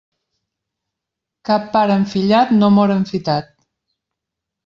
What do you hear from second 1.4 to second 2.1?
Cap pare